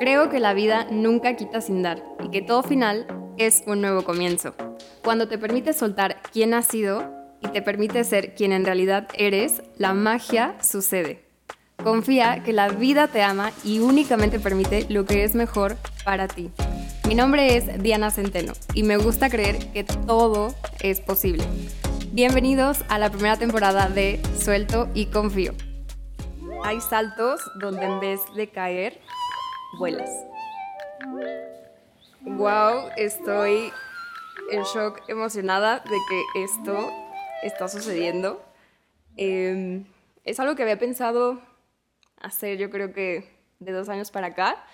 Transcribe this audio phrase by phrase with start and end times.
[0.00, 3.06] Creo que la vida nunca quita sin dar y que todo final
[3.36, 4.54] es un nuevo comienzo.
[5.04, 7.04] Cuando te permites soltar quién has sido
[7.42, 11.22] y te permite ser quien en realidad eres, la magia sucede.
[11.84, 16.50] Confía que la vida te ama y únicamente permite lo que es mejor para ti.
[17.06, 21.44] Mi nombre es Diana Centeno y me gusta creer que todo es posible.
[22.12, 25.52] Bienvenidos a la primera temporada de Suelto y Confío.
[26.64, 29.00] Hay saltos donde en vez de caer,
[29.78, 30.10] vuelas.
[32.22, 33.72] Wow, estoy
[34.50, 36.90] en shock, emocionada de que esto
[37.42, 38.42] está sucediendo.
[39.16, 39.86] Em,
[40.24, 41.40] es algo que había pensado
[42.16, 43.24] hacer, yo creo que
[43.58, 44.64] de dos años para acá.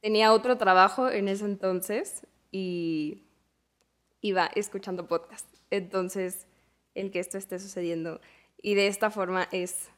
[0.00, 3.22] Tenía otro trabajo en ese entonces y
[4.20, 5.46] iba escuchando podcast.
[5.70, 6.46] Entonces,
[6.94, 8.20] el que esto esté sucediendo
[8.60, 9.90] y de esta forma es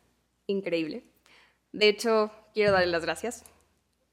[0.46, 1.04] increíble.
[1.72, 3.44] De hecho, quiero darle las gracias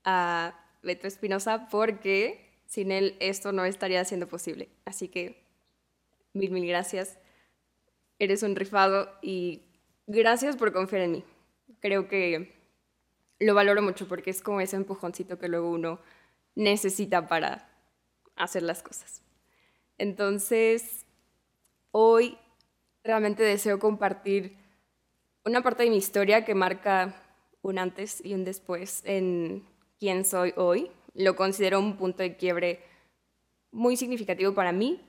[0.03, 4.69] a Beto Espinosa porque sin él esto no estaría siendo posible.
[4.85, 5.43] Así que
[6.33, 7.17] mil, mil gracias.
[8.19, 9.63] Eres un rifado y
[10.07, 11.23] gracias por confiar en mí.
[11.79, 12.53] Creo que
[13.39, 15.99] lo valoro mucho porque es como ese empujoncito que luego uno
[16.55, 17.69] necesita para
[18.35, 19.21] hacer las cosas.
[19.97, 21.05] Entonces,
[21.91, 22.37] hoy
[23.03, 24.57] realmente deseo compartir
[25.45, 27.15] una parte de mi historia que marca
[27.61, 29.65] un antes y un después en
[29.99, 30.91] quién soy hoy.
[31.13, 32.81] Lo considero un punto de quiebre
[33.71, 35.01] muy significativo para mí,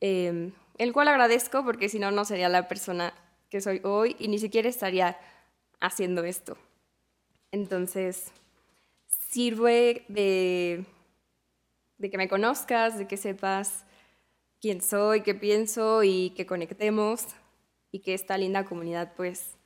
[0.00, 3.12] em, el cual agradezco porque si no, no sería la persona
[3.50, 5.18] que soy hoy y ni siquiera estaría
[5.80, 6.56] haciendo esto.
[7.50, 8.32] Entonces,
[9.06, 10.86] sirve de,
[11.98, 13.84] de que me conozcas, de que sepas
[14.60, 17.26] quién soy, qué pienso y que conectemos
[17.90, 19.58] y que esta linda comunidad pues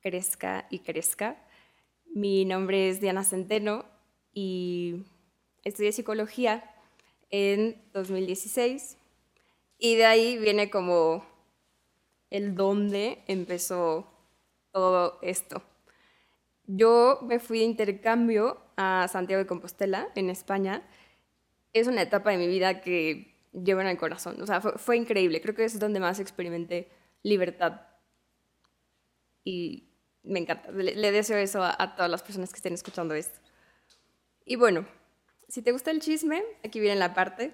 [0.00, 1.36] crezca y crezca.
[2.14, 3.93] Mi nombre es Diana Centeno
[4.34, 5.04] y
[5.62, 6.74] estudié psicología
[7.30, 8.98] en 2016
[9.78, 11.24] y de ahí viene como
[12.30, 14.06] el dónde empezó
[14.72, 15.62] todo esto.
[16.66, 20.82] Yo me fui de intercambio a Santiago de Compostela, en España.
[21.72, 24.40] Es una etapa de mi vida que llevo en el corazón.
[24.40, 25.40] O sea, fue, increíble.
[25.40, 26.88] Creo que es donde más experimenté
[27.22, 27.82] libertad.
[29.44, 29.90] Y
[30.22, 30.70] me encanta.
[30.70, 33.38] Le, deseo eso a todas las personas que estén escuchando esto.
[34.44, 34.86] Y bueno,
[35.48, 37.52] si te gusta el chisme, aquí viene la parte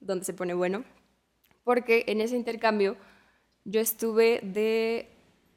[0.00, 0.84] donde se pone bueno,
[1.64, 2.96] porque en ese intercambio
[3.64, 5.08] yo estuve de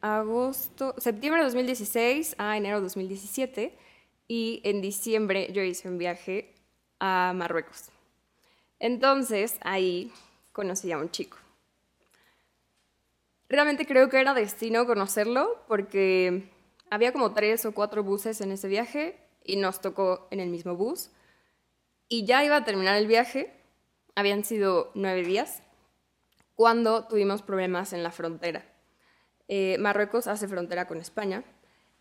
[0.02, 3.78] agosto, septiembre de 2016 a enero de 2017
[4.28, 6.54] y en diciembre yo hice un viaje
[7.00, 7.90] a Marruecos.
[8.80, 10.12] Entonces ahí
[10.52, 11.38] conocí a un chico.
[13.48, 16.50] Realmente creo que era destino conocerlo porque
[16.90, 20.76] había como tres o cuatro buses en ese viaje y nos tocó en el mismo
[20.76, 21.12] bus.
[22.08, 23.54] Y ya iba a terminar el viaje,
[24.16, 25.64] habían sido nueve días,
[26.56, 28.66] cuando tuvimos problemas en la frontera.
[29.48, 31.44] Eh, Marruecos hace frontera con España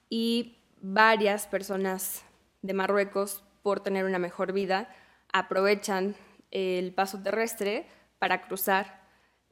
[0.09, 2.25] y varias personas
[2.63, 4.95] de Marruecos, por tener una mejor vida,
[5.33, 6.17] aprovechan
[6.51, 7.87] el paso terrestre
[8.19, 9.03] para cruzar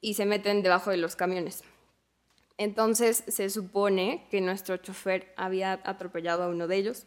[0.01, 1.63] y se meten debajo de los camiones.
[2.59, 7.07] Entonces se supone que nuestro chofer había atropellado a uno de ellos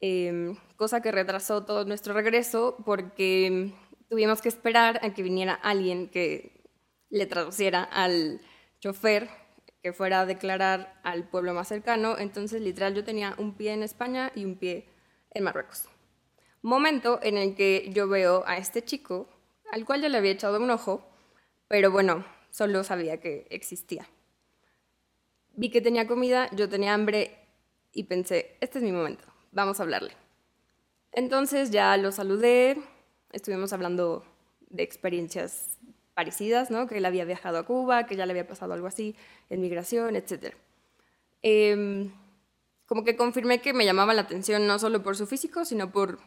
[0.00, 3.72] Em, cosa que retrasó todo nuestro regreso porque
[4.08, 6.62] tuvimos que esperar a que viniera alguien que
[7.10, 8.40] le traduciera al
[8.78, 9.28] chofer
[9.82, 12.16] que fuera a declarar al pueblo más cercano.
[12.18, 14.88] Entonces, literal, yo tenía un pie en España y un pie
[15.30, 15.88] en Marruecos.
[16.62, 19.28] Momento en el que yo veo a este chico,
[19.70, 21.08] al cual yo le había echado un ojo,
[21.68, 24.08] pero bueno, solo sabía que existía.
[25.54, 27.36] Vi que tenía comida, yo tenía hambre
[27.92, 30.12] y pensé, este es mi momento vamos a hablarle.
[31.12, 32.78] Entonces ya lo saludé,
[33.32, 34.24] estuvimos hablando
[34.70, 35.78] de experiencias
[36.14, 36.86] parecidas, ¿no?
[36.86, 39.14] Que él había viajado a Cuba, que ya le había pasado algo así
[39.50, 40.54] en migración, etc.
[41.42, 42.12] Em,
[42.86, 46.18] como que confirmé que me llamaba la atención no solo por su físico, sino por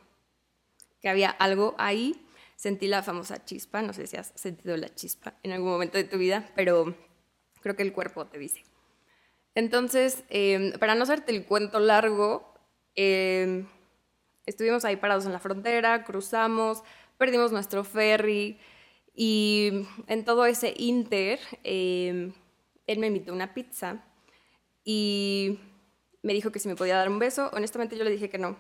[1.01, 2.25] que había algo ahí.
[2.55, 6.03] Sentí la famosa chispa, no sé si has sentido la chispa en algún momento de
[6.03, 6.95] tu vida, pero
[7.61, 8.63] creo que el cuerpo te dice.
[9.55, 12.50] Entonces, em, para no hacerte el cuento largo,
[12.95, 13.67] Em,
[14.45, 16.83] estuvimos ahí parados en la frontera, cruzamos,
[17.17, 18.59] perdimos nuestro ferry
[19.15, 22.33] y en todo ese inter, em,
[22.87, 24.03] él me invitó una pizza
[24.83, 25.59] y
[26.23, 27.49] me dijo que si me podía dar un beso.
[27.53, 28.57] Honestamente yo le dije que no,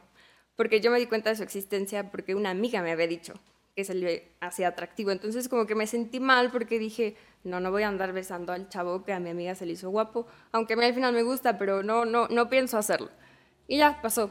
[0.55, 3.33] porque yo me di cuenta de su existencia porque una amiga me había dicho
[3.75, 5.11] que se le hacía atractivo.
[5.11, 8.69] Entonces como que me sentí mal porque dije, no, no voy a andar besando al
[8.69, 11.23] chavo que a mi amiga se le hizo guapo, aunque a mí al final me
[11.23, 13.09] gusta, pero no, no, no pienso hacerlo.
[13.71, 14.29] Y ya pasó.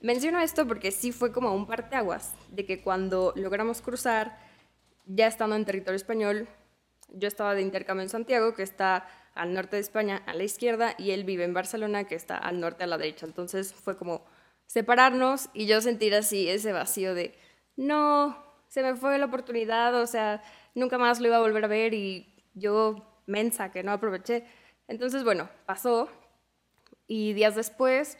[0.00, 4.36] menciono esto porque sí fue como un parteaguas, de que cuando logramos cruzar,
[5.06, 6.48] ya estando en territorio español,
[7.10, 9.06] yo estaba de intercambio en Santiago, que está
[9.36, 12.58] al norte de España, a la izquierda, y él vive en Barcelona, que está al
[12.58, 13.26] norte, a la derecha.
[13.26, 14.24] Entonces fue como
[14.66, 17.38] separarnos y yo sentir así ese vacío de,
[17.76, 20.42] no, se me fue la oportunidad, o sea,
[20.74, 22.96] nunca más lo iba a volver a ver y yo
[23.26, 24.46] mensa que no aproveché.
[24.88, 26.08] Entonces, bueno, pasó
[27.06, 28.18] y días después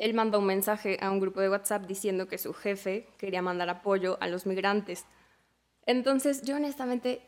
[0.00, 3.68] él mandó un mensaje a un grupo de WhatsApp diciendo que su jefe quería mandar
[3.68, 5.04] apoyo a los migrantes.
[5.84, 7.20] Entonces, yo honestamente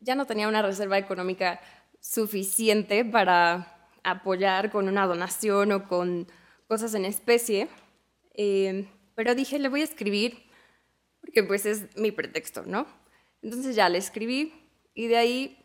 [0.00, 1.60] ya no tenía una reserva económica
[2.00, 6.26] suficiente para apoyar con una donación o con
[6.66, 7.68] cosas en especie,
[8.34, 10.50] eh, pero dije, le voy a escribir,
[11.20, 12.88] porque pues es mi pretexto, ¿no?
[13.40, 14.52] Entonces ya le escribí
[14.94, 15.64] y de ahí,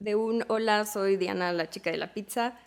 [0.00, 2.58] de un hola, soy Diana, la chica de la pizza,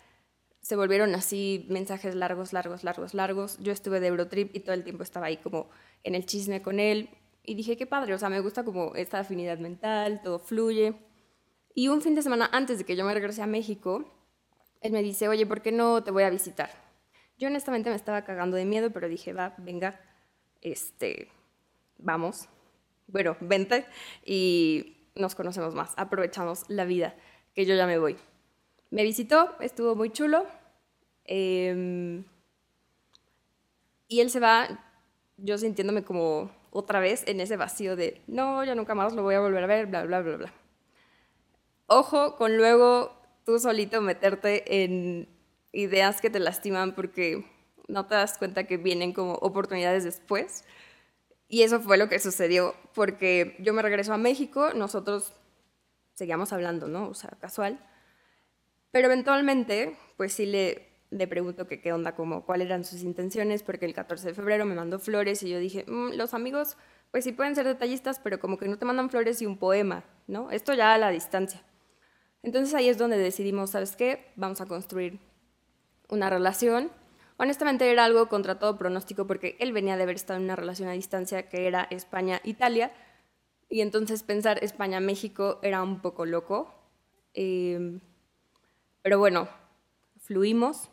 [0.68, 3.56] se volvieron así mensajes largos, largos, largos, largos.
[3.58, 5.70] Yo estuve de Eurotrip y todo el tiempo estaba ahí como
[6.04, 7.08] en el chisme con él.
[7.42, 10.94] Y dije, qué padre, o sea, me gusta como esta afinidad mental, todo fluye.
[11.74, 14.04] Y un fin de semana antes de que yo me regrese a México,
[14.82, 16.68] él me dice, oye, ¿por qué no te voy a visitar?
[17.38, 19.98] Yo honestamente me estaba cagando de miedo, pero dije, va, venga,
[20.60, 21.28] este,
[21.96, 22.46] vamos.
[23.06, 23.86] Bueno, vente
[24.22, 27.16] y nos conocemos más, aprovechamos la vida,
[27.54, 28.18] que yo ya me voy.
[28.90, 30.46] Me visitó, estuvo muy chulo.
[31.30, 32.24] Em,
[34.08, 34.66] y él se va,
[35.36, 39.34] yo sintiéndome como otra vez en ese vacío de, no, ya nunca más lo voy
[39.34, 40.54] a volver a ver, bla, bla, bla, bla.
[41.86, 43.12] Ojo con luego
[43.44, 45.28] tú solito meterte en
[45.72, 47.44] ideas que te lastiman porque
[47.88, 50.64] no te das cuenta que vienen como oportunidades después.
[51.48, 55.32] Y eso fue lo que sucedió, porque yo me regreso a México, nosotros
[56.14, 57.08] seguíamos hablando, ¿no?
[57.08, 57.78] O sea, casual.
[58.90, 63.62] Pero eventualmente, pues sí le, le pregunto que qué onda, como cuáles eran sus intenciones,
[63.62, 66.76] porque el 14 de febrero me mandó flores y yo dije, mm, los amigos,
[67.10, 70.04] pues sí pueden ser detallistas, pero como que no te mandan flores y un poema,
[70.26, 70.50] ¿no?
[70.50, 71.62] Esto ya a la distancia.
[72.42, 74.32] Entonces ahí es donde decidimos, ¿sabes qué?
[74.36, 75.18] Vamos a construir
[76.08, 76.90] una relación
[77.40, 80.88] Honestamente era algo contra todo pronóstico porque él venía de haber estado en una relación
[80.88, 82.92] a distancia que era España-Italia
[83.68, 86.74] y entonces pensar España-México era un poco loco.
[87.34, 88.00] Em,
[89.02, 89.48] pero bueno,
[90.18, 90.90] fluimos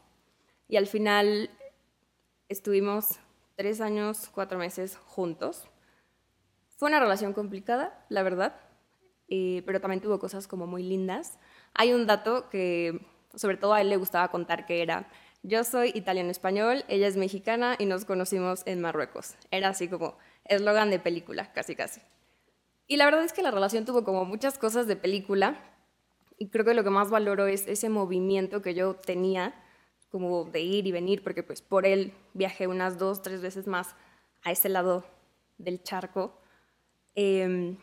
[0.68, 1.50] y al final
[2.50, 3.20] estuvimos
[3.56, 5.68] tres años, cuatro meses juntos.
[6.78, 8.56] Fue una relación complicada, la verdad,
[9.30, 11.40] eh, pero también tuvo cosas como muy lindas.
[11.74, 13.00] Hay un dato que
[13.34, 15.10] sobre todo a él le gustaba contar que era
[15.48, 19.36] yo soy italiano-español, ella es mexicana y nos conocimos en Marruecos.
[19.52, 22.02] Era así como eslogan de película, casi casi.
[22.88, 25.60] Y la verdad es que la relación tuvo como muchas cosas de película
[26.40, 29.54] y creo que lo que más valoro es ese movimiento que yo tenía
[30.16, 33.96] como de ir y venir, porque pues por él viajé unas dos, tres veces más
[34.44, 35.04] a ese lado
[35.58, 36.40] del charco.
[37.16, 37.76] Em,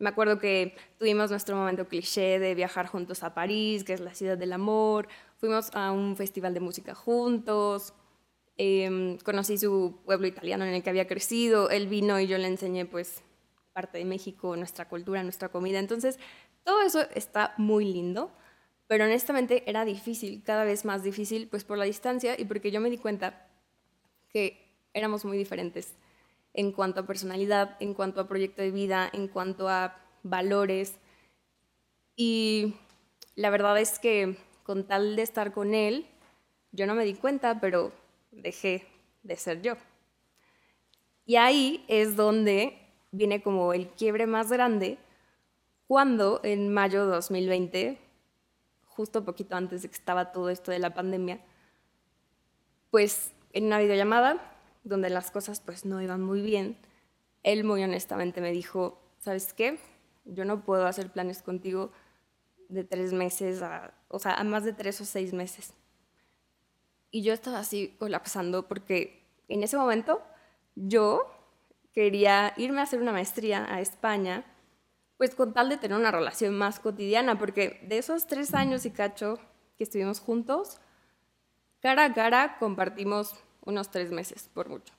[0.00, 4.14] me acuerdo que tuvimos nuestro momento cliché de viajar juntos a París, que es la
[4.14, 5.06] ciudad del amor,
[5.38, 7.92] Fuimos a un festival de música juntos.
[8.56, 11.68] Em, conocí su pueblo italiano en el que había crecido.
[11.68, 13.22] Él vino y yo le enseñé pues
[13.74, 15.78] parte de México, nuestra cultura, nuestra comida.
[15.78, 16.18] Entonces,
[16.64, 18.32] todo eso está muy lindo,
[18.86, 22.80] pero honestamente era difícil, cada vez más difícil, pues por la distancia y porque yo
[22.80, 23.48] me di cuenta
[24.28, 25.94] que éramos muy diferentes
[26.54, 30.96] en cuanto a personalidad, en cuanto a proyecto de vida, en cuanto a valores.
[32.16, 32.74] Y
[33.34, 36.06] la verdad es que con tal de estar con él,
[36.72, 37.92] yo no me di cuenta, pero
[38.30, 38.86] dejé
[39.22, 39.74] de ser yo.
[41.26, 42.78] Y ahí es donde
[43.10, 44.98] viene como el quiebre más grande,
[45.86, 47.98] cuando en mayo de 2020,
[48.96, 51.40] justo poquito antes de que estaba todo esto de la pandemia,
[52.90, 54.40] pues en una videollamada,
[54.84, 56.78] donde las cosas pues no iban muy bien,
[57.42, 59.78] él muy honestamente me dijo, ¿sabes qué?
[60.24, 61.92] Yo no puedo hacer planes contigo
[62.68, 63.62] de tres meses,
[64.08, 65.74] o sea, a más de tres o seis meses.
[67.10, 70.22] Y yo estaba así colapsando porque en ese momento
[70.74, 71.30] yo
[71.92, 74.44] quería irme a hacer una maestría a España,
[75.16, 78.90] pues con tal de tener una relación más cotidiana, porque de esos tres años y
[78.90, 79.38] cacho
[79.76, 80.78] que estuvimos juntos,
[81.80, 84.94] cara a cara compartimos unos tres meses, por mucho.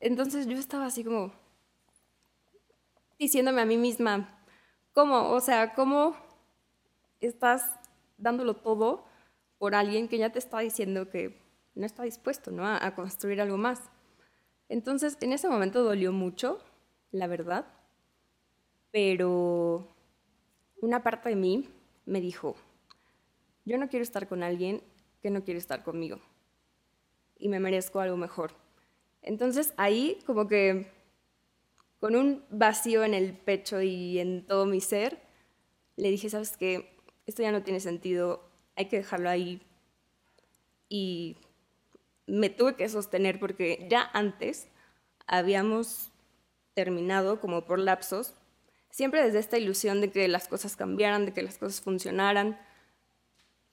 [0.00, 1.32] Entonces yo estaba así como
[3.18, 4.42] diciéndome a mí misma,
[4.92, 5.30] ¿cómo?
[5.30, 6.16] O sea, ¿cómo
[7.20, 7.78] estás
[8.16, 9.04] dándolo todo
[9.58, 11.38] por alguien que ya te está diciendo que
[11.74, 12.66] no está dispuesto ¿no?
[12.66, 13.90] A, a construir algo más.
[14.68, 16.60] Entonces, en ese momento dolió mucho,
[17.10, 17.66] la verdad,
[18.90, 19.86] pero
[20.80, 21.68] una parte de mí
[22.06, 22.56] me dijo,
[23.64, 24.82] yo no quiero estar con alguien
[25.22, 26.18] que no quiere estar conmigo
[27.38, 28.52] y me merezco algo mejor.
[29.22, 30.90] Entonces ahí como que
[32.00, 35.20] con un vacío en el pecho y en todo mi ser,
[35.96, 38.42] le dije, sabes qué, esto ya no tiene sentido,
[38.74, 39.60] hay que dejarlo ahí.
[40.88, 41.36] Y
[42.26, 44.68] me tuve que sostener porque ya antes
[45.26, 46.10] habíamos
[46.74, 48.34] terminado como por lapsos,
[48.90, 52.58] siempre desde esta ilusión de que las cosas cambiaran, de que las cosas funcionaran.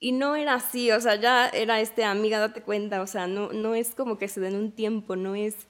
[0.00, 3.52] Y no era así, o sea, ya era este, amiga, date cuenta, o sea, no,
[3.52, 5.66] no es como que se den un tiempo, no es,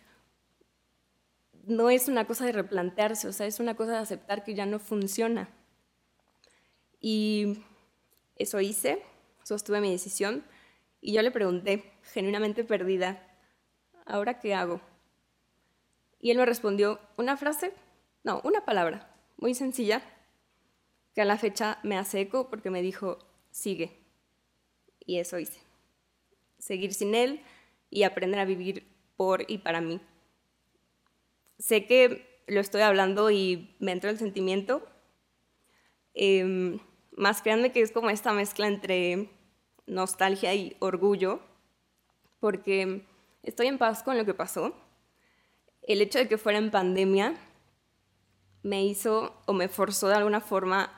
[1.64, 4.66] no es una cosa de replantearse, o sea, es una cosa de aceptar que ya
[4.66, 5.48] no funciona.
[7.00, 7.62] Y
[8.36, 9.02] eso hice,
[9.44, 10.44] sostuve mi decisión
[11.00, 13.22] y yo le pregunté, genuinamente perdida,
[14.04, 14.80] ¿ahora qué hago?
[16.20, 17.72] Y él me respondió una frase,
[18.24, 19.07] no, una palabra,
[19.38, 20.02] muy sencilla,
[21.14, 23.18] que a la fecha me hace eco porque me dijo,
[23.50, 23.98] sigue.
[25.04, 25.60] Y eso hice.
[26.58, 27.40] Seguir sin él
[27.90, 30.00] y aprender a vivir por y para mí.
[31.58, 34.86] Sé que lo estoy hablando y me entró el sentimiento.
[36.14, 36.78] Em,
[37.16, 39.30] más créanme que es como esta mezcla entre
[39.86, 41.40] nostalgia y orgullo,
[42.40, 43.02] porque
[43.42, 44.74] estoy en paz con lo que pasó.
[45.82, 47.34] El hecho de que fuera en pandemia
[48.62, 50.92] me hizo o me forzó de alguna forma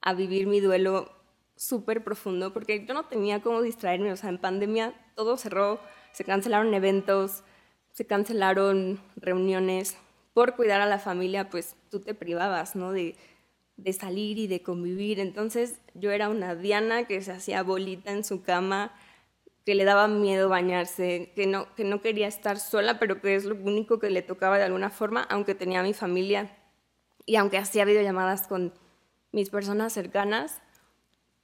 [0.00, 1.10] a vivir mi duelo
[1.56, 5.80] súper profundo, porque yo no tenía cómo distraerme, o sea, en pandemia todo cerró,
[6.12, 7.44] se cancelaron eventos,
[7.92, 9.96] se cancelaron reuniones,
[10.34, 12.92] por cuidar a la familia, pues tú te privabas, ¿no?
[12.92, 13.16] De,
[13.76, 15.20] de salir y de convivir.
[15.20, 18.94] Entonces yo era una Diana que se hacía bolita en su cama,
[19.64, 23.44] que le daba miedo bañarse, que no, que no quería estar sola, pero que es
[23.44, 26.56] lo único que le tocaba de alguna forma, aunque tenía mi familia
[27.26, 28.72] y aunque hacía videollamadas con
[29.30, 30.60] mis personas cercanas,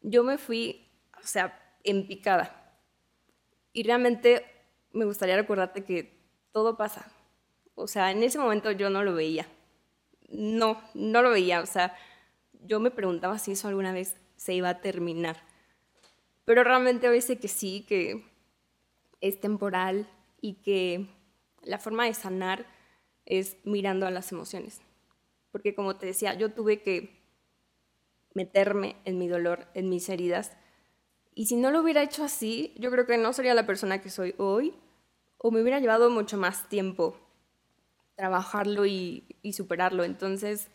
[0.03, 0.89] yo me fui,
[1.23, 2.75] o sea, en picada.
[3.73, 4.45] Y realmente
[4.93, 6.19] me gustaría recordarte que
[6.53, 7.11] todo pasa.
[7.75, 9.47] O sea, en ese momento yo no lo veía.
[10.29, 11.61] No, no lo veía.
[11.61, 11.97] O sea,
[12.53, 15.37] yo me preguntaba si eso alguna vez se iba a terminar.
[16.45, 18.25] Pero realmente hoy sé que sí, que
[19.21, 20.09] es temporal
[20.41, 21.07] y que
[21.63, 22.67] la forma de sanar
[23.27, 24.81] es mirando a las emociones.
[25.59, 27.21] Porque como te decía, yo tuve que
[28.33, 30.57] meterme en mi dolor, en mis heridas.
[31.35, 34.09] Y si no lo hubiera hecho así, yo creo que no sería la persona que
[34.09, 34.73] soy hoy
[35.37, 37.19] o me hubiera llevado mucho más tiempo
[38.15, 40.05] trabajarlo y, superarlo.
[40.05, 40.69] Entonces,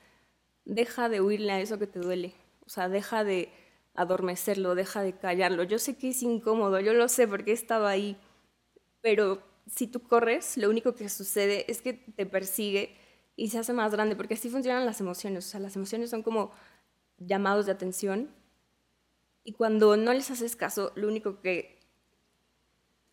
[0.66, 2.34] deja de huirle a eso que te duele.
[2.66, 3.54] O sea, deja de
[3.96, 5.64] adormecerlo, deja de callarlo.
[5.64, 8.18] Yo sé que es incómodo, yo lo sé porque he estado ahí,
[9.00, 12.98] pero si tú corres, lo único que sucede es que te persigue
[13.36, 15.48] y se hace más grande, porque así funcionan las emociones.
[15.48, 16.52] O sea, las emociones son como
[17.18, 18.30] llamados de atención
[19.44, 21.80] y cuando no les haces caso, lo único que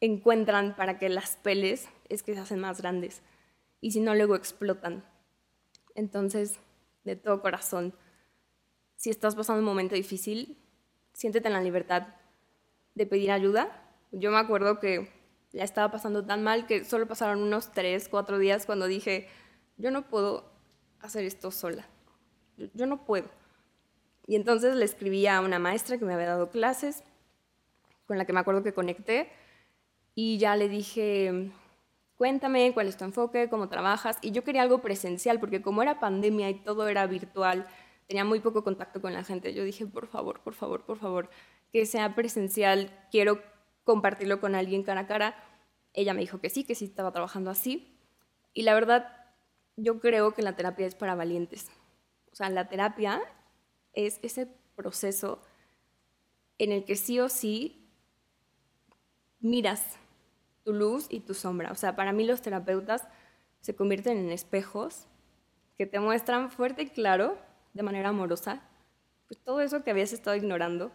[0.00, 3.22] encuentran para que las peles es que se hacen más grandes
[3.80, 5.04] y si no, luego explotan.
[5.94, 6.60] Entonces,
[7.04, 7.94] de todo corazón.
[8.96, 10.58] Si estás pasando un momento difícil,
[11.12, 12.08] siéntete en la libertad
[12.94, 13.90] de pedir ayuda.
[14.12, 15.10] Yo me acuerdo que
[15.52, 19.28] ya estaba pasando tan mal que solo pasaron unos tres, cuatro días cuando dije,
[19.80, 20.44] yo no puedo
[21.00, 21.86] hacer esto sola.
[22.74, 23.28] Yo no puedo.
[24.26, 27.02] Y entonces le escribí a una maestra que me había dado clases,
[28.06, 29.30] con la que me acuerdo que conecté,
[30.14, 31.50] y ya le dije,
[32.16, 34.18] cuéntame cuál es tu enfoque, cómo trabajas.
[34.20, 37.66] Y yo quería algo presencial, porque como era pandemia y todo era virtual,
[38.06, 39.54] tenía muy poco contacto con la gente.
[39.54, 41.30] Yo dije, por favor, por favor, por favor,
[41.72, 43.40] que sea presencial, quiero
[43.84, 45.34] compartirlo con alguien cara a cara.
[45.94, 47.96] Ella me dijo que sí, que sí estaba trabajando así.
[48.52, 49.19] Y la verdad,
[49.76, 51.70] yo creo que la terapia es para valientes.
[52.32, 53.20] O sea, la terapia
[53.92, 55.42] es ese proceso
[56.58, 57.88] en el que sí o sí
[59.40, 59.96] miras
[60.64, 61.72] tu luz y tu sombra.
[61.72, 63.08] O sea, para mí los terapeutas
[63.60, 65.06] se convierten en espejos
[65.76, 67.38] que te muestran fuerte y claro,
[67.72, 68.62] de manera amorosa,
[69.26, 70.92] pues todo eso que habías estado ignorando.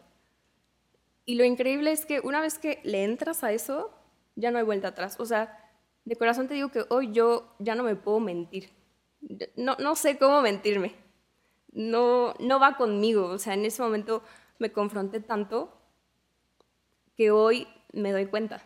[1.26, 3.92] Y lo increíble es que una vez que le entras a eso,
[4.36, 5.20] ya no hay vuelta atrás.
[5.20, 5.65] O sea,
[6.06, 8.70] de corazón te digo que hoy yo ya no me puedo mentir.
[9.56, 10.96] No, no sé cómo mentirme.
[11.72, 13.26] No, no va conmigo.
[13.26, 14.24] O sea, en ese momento
[14.60, 15.74] me confronté tanto
[17.18, 18.64] que hoy me doy cuenta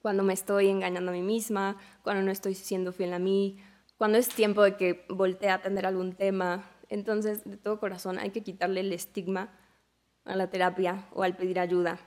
[0.00, 3.62] cuando me estoy engañando a mí misma, cuando no estoy siendo fiel a mí,
[3.96, 6.68] cuando es tiempo de que voltee a atender algún tema.
[6.88, 9.56] Entonces, de todo corazón, hay que quitarle el estigma
[10.24, 12.00] a la terapia o al pedir ayuda,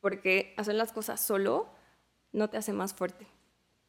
[0.00, 1.68] porque hacer las cosas solo
[2.32, 3.26] no te hace más fuerte.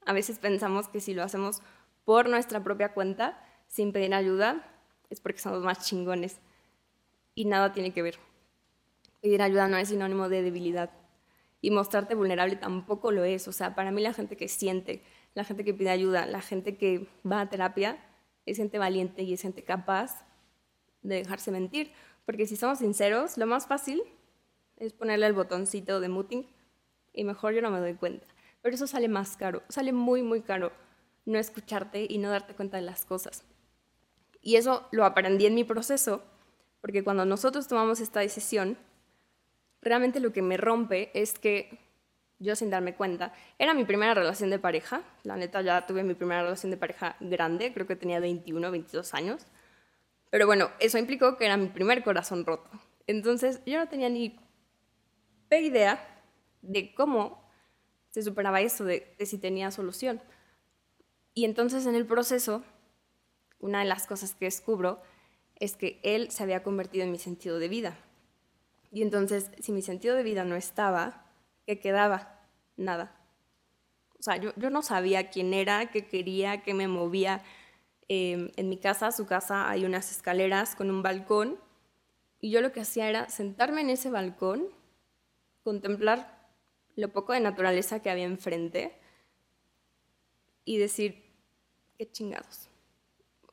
[0.06, 1.62] A veces pensamos que si lo hacemos
[2.04, 4.64] por nuestra propia cuenta, sin pedir ayuda,
[5.10, 6.40] es porque somos más chingones.
[7.34, 8.20] Y nada tiene que ver.
[9.22, 10.92] Pedir ayuda no es sinónimo de debilidad
[11.62, 13.48] y mostrarte vulnerable tampoco lo es.
[13.48, 15.02] O sea, para mí la gente que siente
[15.36, 17.98] la gente que pide ayuda, la gente que va a terapia,
[18.46, 20.26] es gente valiente y es gente capaz
[21.04, 21.92] de dejarse mentir.
[22.26, 24.02] Porque si somos sinceros, lo más fácil
[24.78, 26.48] es ponerle el botoncito de muting
[27.14, 28.26] y mejor yo no me doy cuenta.
[28.66, 30.72] Pero eso sale más caro, sale muy, muy caro
[31.26, 33.44] no escucharte y no darte cuenta de las cosas.
[34.42, 36.24] Y eso lo aprendí en mi proceso,
[36.82, 38.76] porque cuando nosotros tomamos esta decisión,
[39.84, 41.78] realmente lo que me rompe es que
[42.40, 46.16] yo sin darme cuenta, era mi primera relación de pareja, la neta ya tuve mi
[46.16, 49.46] primera relación de pareja grande, creo que tenía 21, 22 años,
[50.32, 52.72] pero bueno, eso implicó que era mi primer corazón roto.
[53.06, 54.40] Entonces yo no tenía ni
[55.52, 56.04] idea
[56.64, 57.45] de cómo
[58.16, 60.22] se superaba eso, de, si tenía solución.
[61.34, 62.64] Y entonces en el proceso,
[63.60, 65.02] una de las cosas que descubro
[65.60, 67.98] es que él se había convertido en mi sentido de vida.
[68.90, 71.26] Y entonces, si mi sentido de vida no estaba,
[71.66, 72.48] ¿qué quedaba?
[72.78, 73.20] Nada.
[74.18, 77.44] O sea, yo, yo no sabía quién era, qué quería, qué me movía.
[78.08, 81.60] Em, en mi casa, su casa, hay unas escaleras con un balcón.
[82.40, 84.70] Y yo lo que hacía era sentarme en ese balcón,
[85.64, 86.35] contemplar
[86.96, 88.98] lo poco de naturaleza que había enfrente
[90.64, 91.24] y decir,
[91.98, 92.70] qué chingados.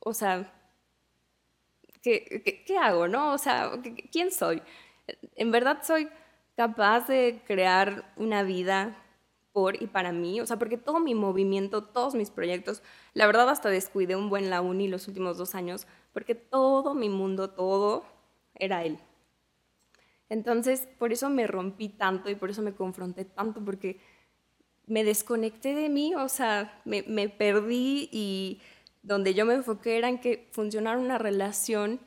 [0.01, 0.53] O sea,
[2.03, 3.33] ¿qué, qué, hago, no?
[3.35, 3.71] O sea,
[4.11, 4.63] ¿quién soy?
[5.37, 6.09] ¿En verdad soy
[6.57, 8.97] capaz de crear una vida
[9.53, 10.41] por y para mí?
[10.41, 12.83] O sea, porque todo mi movimiento, todos mis proyectos,
[13.15, 17.09] la verdad hasta descuidé un buen la uni los últimos dos años, porque todo mi
[17.09, 18.05] mundo, todo
[18.55, 18.99] era él.
[20.33, 24.01] Entonces, por eso me rompí tanto y por eso me confronté tanto, porque
[24.87, 28.63] me desconecté de mí, o sea, me, me perdí y
[29.03, 32.01] donde yo me enfoqué era en que funcionara una relación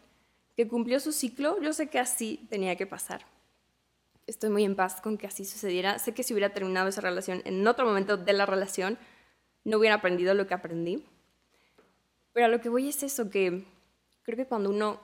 [0.57, 1.61] que cumplió su ciclo.
[1.61, 3.27] Yo sé que así tenía que pasar.
[4.25, 5.99] Estoy muy en paz con que así sucediera.
[5.99, 8.97] Sé que si hubiera terminado esa relación en otro momento de la relación,
[9.65, 11.05] no hubiera aprendido lo que aprendí.
[12.33, 13.65] Pero a lo que voy es eso, que
[14.23, 14.99] creo que cuando uno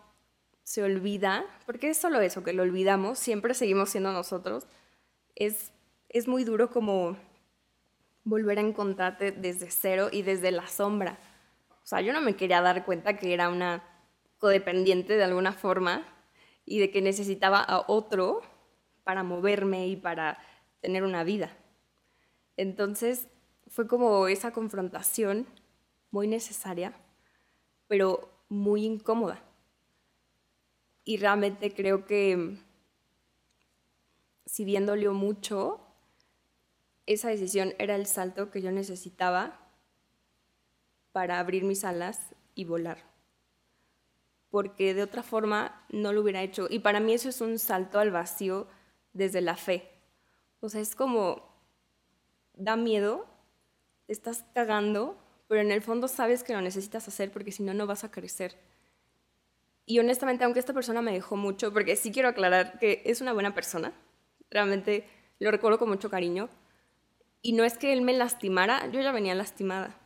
[0.63, 4.67] se olvida, porque es solo eso, que lo olvidamos, siempre seguimos siendo nosotros,
[5.35, 5.71] es,
[6.09, 7.17] es muy duro como
[8.24, 11.19] volver a encontrarte desde cero y desde la sombra.
[11.83, 13.83] O sea, yo no me quería dar cuenta que era una
[14.37, 16.05] codependiente de alguna forma
[16.65, 18.41] y de que necesitaba a otro
[19.03, 20.39] para moverme y para
[20.79, 21.51] tener una vida.
[22.57, 23.27] Entonces
[23.67, 25.47] fue como esa confrontación
[26.11, 26.93] muy necesaria,
[27.87, 29.41] pero muy incómoda.
[31.03, 32.57] Y realmente creo que
[34.46, 35.79] si bien dolió mucho,
[37.05, 39.59] esa decisión era el salto que yo necesitaba
[41.11, 42.20] para abrir mis alas
[42.55, 42.98] y volar.
[44.50, 46.68] Porque de otra forma no lo hubiera hecho.
[46.70, 48.68] Y para mí eso es un salto al vacío
[49.14, 49.90] desde la fe.
[50.59, 51.55] O sea, es como,
[52.53, 53.25] da miedo,
[54.07, 57.87] estás cagando, pero en el fondo sabes que lo necesitas hacer porque si no, no
[57.87, 58.57] vas a crecer.
[59.85, 63.33] Y honestamente, aunque esta persona me dejó mucho, porque sí quiero aclarar que es una
[63.33, 63.94] buena persona,
[64.50, 65.07] realmente
[65.39, 66.50] lo recuerdo con mucho cariño,
[67.41, 69.98] y no es que él me lastimara, yo ya venía lastimada.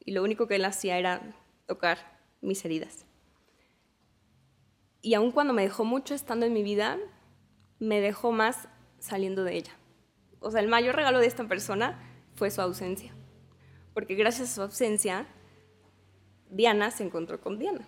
[0.00, 1.22] Y lo único que él hacía era
[1.66, 1.98] tocar
[2.40, 3.06] mis heridas.
[5.00, 6.98] Y aun cuando me dejó mucho estando en mi vida,
[7.78, 9.72] me dejó más saliendo de ella.
[10.40, 12.00] O sea, el mayor regalo de esta persona
[12.34, 13.14] fue su ausencia.
[13.94, 15.26] Porque gracias a su ausencia,
[16.50, 17.86] Diana se encontró con Diana.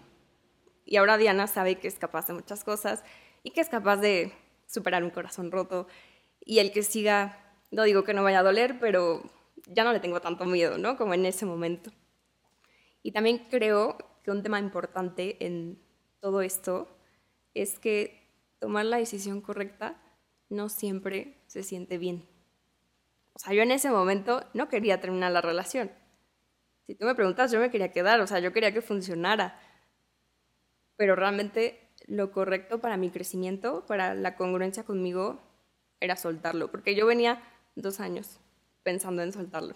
[0.85, 3.05] Y ahora Diana sabe que es capaz de muchas cosas
[3.43, 4.33] y que es capaz de
[4.67, 5.87] superar un corazón roto.
[6.41, 7.41] Y el que siga
[7.75, 9.23] no digo que no vaya a doler, pero
[9.67, 10.97] ya no le tengo tanto miedo, ¿no?
[10.97, 11.91] Como en ese momento.
[13.03, 15.83] Y también creo que un tema importante en
[16.21, 16.97] todo esto
[17.53, 20.01] es que tomar la decisión correcta
[20.49, 22.27] no siempre se siente bien.
[23.35, 25.91] O sea, yo en ese momento no quería terminar la relación.
[26.87, 29.59] Si tú me preguntas, yo me quería quedar, o sea, yo quería que funcionara.
[30.97, 35.41] Pero realmente lo correcto para mi crecimiento, para la congruencia conmigo,
[36.01, 36.71] era soltarlo.
[36.71, 37.43] Porque yo venía
[37.75, 38.41] dos años
[38.83, 39.75] pensando en soltarlo.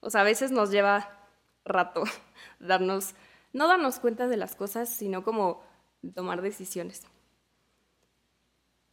[0.00, 1.28] O sea, a veces nos lleva
[1.64, 2.04] rato
[2.58, 3.14] darnos,
[3.52, 5.62] no darnos cuenta de las cosas, sino como
[6.14, 7.04] tomar decisiones.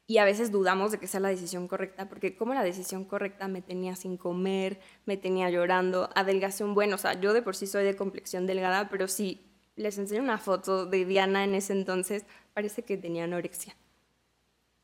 [0.08, 3.48] Y a veces dudamos de que sea la decisión correcta, porque como la decisión correcta
[3.48, 7.56] me tenía sin comer, me tenía llorando, adelgacé un buen, o sea, yo de por
[7.56, 11.74] sí soy de complexión delgada, pero si les enseño una foto de Diana en ese
[11.74, 13.76] entonces, parece que tenía anorexia.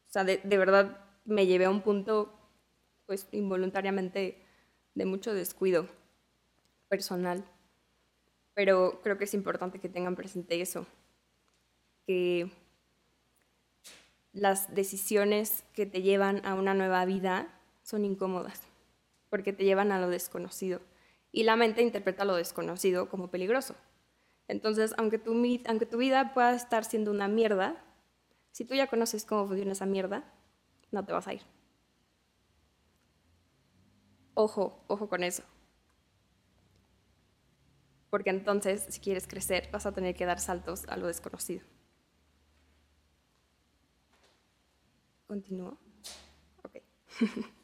[0.08, 2.38] O sea, de, verdad me llevé a un punto
[3.06, 4.43] pues involuntariamente
[4.93, 5.88] de mucho descuido
[6.89, 7.45] personal.
[8.54, 10.86] Pero creo que es importante que tengan presente eso,
[12.06, 12.51] que
[14.34, 17.47] las decisiones que te llevan a una nueva vida
[17.82, 18.62] son incómodas,
[19.30, 20.82] porque te llevan a lo desconocido.
[21.34, 23.73] y la mente interpreta lo desconocido como peligroso.
[24.51, 25.31] Entonces, aunque tu,
[25.65, 27.81] aunque tu vida pueda estar siendo una mierda,
[28.51, 30.25] si tú ya conoces cómo funciona esa mierda,
[30.91, 31.41] no te vas a ir.
[34.33, 35.43] Ojo, ojo con eso.
[38.11, 41.63] Porque entonces, si quieres crecer, vas a tener que dar saltos a lo desconocido.
[45.27, 45.77] ¿Continúo?
[46.63, 46.75] Ok.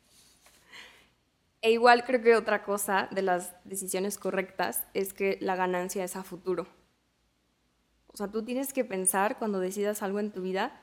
[1.62, 6.15] e igual creo que otra cosa de las decisiones correctas es que la ganancia es
[6.15, 6.67] a futuro.
[8.17, 10.82] O sea, tú tienes que pensar cuando decidas algo en tu vida,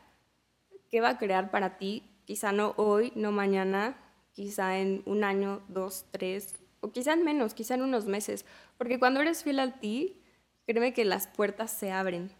[0.88, 3.96] qué va a crear para ti, quizá no hoy, no mañana,
[4.30, 8.46] quizá en un año, dos, tres, o quizá en menos, quizá en unos meses.
[8.78, 10.22] Porque cuando eres fiel a ti,
[10.64, 12.30] créeme que las puertas se abren.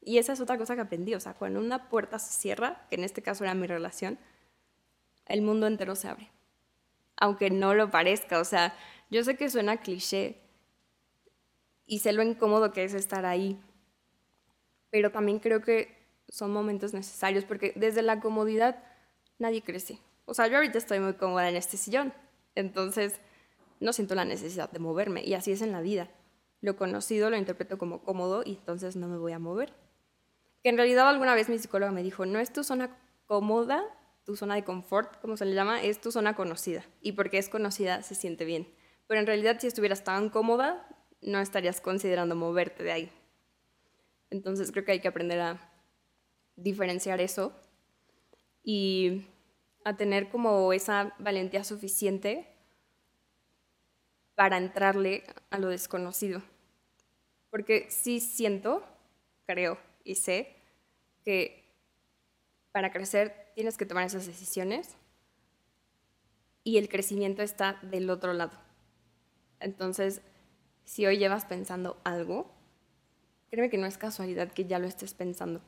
[0.00, 1.14] Y esa es otra cosa que aprendí.
[1.14, 4.18] O sea, cuando una puerta se cierra, que en este caso era mi relación,
[5.26, 6.30] el mundo entero se abre.
[7.18, 8.40] Aunque no lo parezca.
[8.40, 8.74] O sea,
[9.10, 10.40] yo sé que suena cliché
[11.84, 13.60] y sé lo incómodo que es estar ahí.
[14.90, 15.96] Pero también creo que
[16.28, 18.82] son momentos necesarios porque desde la comodidad
[19.38, 19.98] nadie crece.
[20.24, 22.12] O sea, yo ahorita estoy muy cómoda en este sillón.
[22.54, 23.20] Entonces,
[23.80, 25.24] no siento la necesidad de moverme.
[25.24, 26.08] Y así es en la vida.
[26.60, 29.72] Lo conocido lo interpreto como cómodo y entonces no me voy a mover.
[30.62, 33.82] Que en realidad alguna vez mi psicóloga me dijo, no es tu zona cómoda,
[34.24, 36.84] tu zona de confort, como se le llama, es tu zona conocida.
[37.00, 38.68] Y porque es conocida se siente bien.
[39.06, 40.86] Pero en realidad si estuvieras tan cómoda,
[41.22, 43.12] no estarías considerando moverte de ahí.
[44.30, 45.72] Entonces creo que hay que aprender a
[46.56, 47.52] diferenciar eso
[48.62, 49.26] y
[49.84, 52.46] a tener como esa valentía suficiente
[54.34, 56.42] para entrarle a lo desconocido.
[57.50, 58.84] Porque sí siento,
[59.46, 60.56] creo y sé
[61.24, 61.64] que
[62.72, 64.96] para crecer tienes que tomar esas decisiones
[66.62, 68.58] y el crecimiento está del otro lado.
[69.58, 70.22] Entonces,
[70.84, 72.50] si hoy llevas pensando algo,
[73.50, 75.60] créeme que no es casualidad que ya lo estés pensando.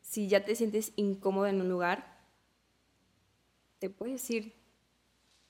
[0.00, 2.16] Si ya te sientes incómodo en un lugar,
[3.78, 4.54] te puedes ir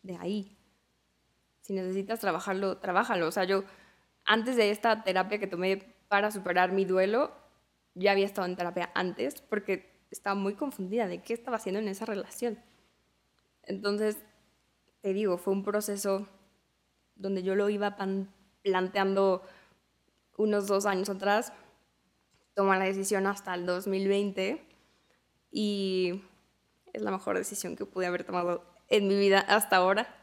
[0.03, 0.57] de ahí.
[1.61, 3.29] Si necesitas trabajarlo, trabájalo.
[3.29, 3.65] O sea, yo
[4.25, 5.77] antes de esta terapia que tomé
[6.09, 7.33] para superar mi duelo,
[7.95, 11.89] ya había estado en terapia antes porque estaba muy confundida de qué estaba haciendo en
[11.89, 12.59] esa relación.
[13.63, 14.19] Entonces,
[15.01, 16.29] te digo, fue un proceso
[17.15, 17.97] donde yo lo iba
[18.63, 19.43] planteando
[20.37, 21.53] unos dos años atrás,
[22.55, 24.63] tomé la decisión hasta el 2020
[25.51, 26.23] y
[26.93, 30.17] es la mejor decisión que pude haber tomado en mi vida hasta ahora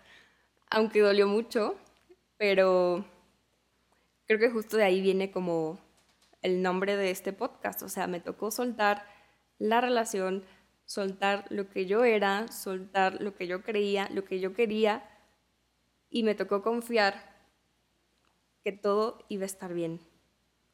[0.74, 1.76] aunque dolió mucho,
[2.38, 3.06] pero
[4.26, 5.80] creo que justo de ahí viene como
[6.42, 9.06] el nombre de este podcast, o sea, me tocó soltar
[9.60, 10.44] la relación,
[10.86, 15.08] soltar lo que yo era, soltar lo que yo creía, lo que yo quería,
[16.10, 17.33] y me tocó confiar
[18.64, 20.00] que todo iba a estar bien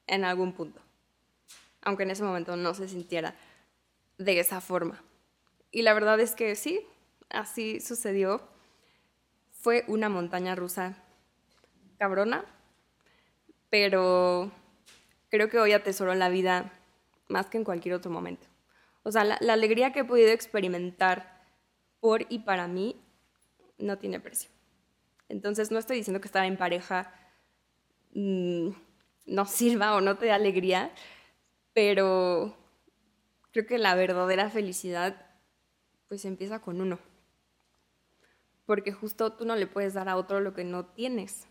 [0.07, 0.81] en algún punto,
[1.81, 3.35] aunque en ese momento no se sintiera
[4.17, 5.03] de esa forma.
[5.71, 6.85] Y la verdad es que sí,
[7.29, 8.41] así sucedió
[9.51, 10.95] fue una montaña rusa
[11.97, 12.45] cabrona,
[13.69, 14.51] pero
[15.29, 16.71] creo que hoy atesoro la vida
[17.27, 18.47] más que en cualquier otro momento.
[19.03, 21.41] O sea, la, alegría que he podido experimentar
[21.99, 23.01] por y para mí
[23.77, 24.49] no tiene precio.
[25.27, 27.13] Entonces no estoy diciendo que estar en pareja
[28.13, 28.69] mm,
[29.27, 30.91] no sirva o no te dé alegría,
[31.73, 32.55] pero
[33.51, 35.25] creo que la verdadera felicidad
[36.07, 36.99] pues empieza con uno
[38.69, 41.47] porque justo tú no le puedes dar a otro lo que no tienes.